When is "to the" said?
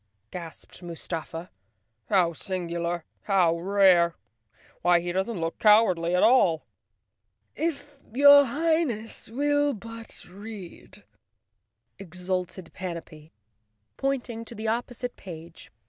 14.45-14.67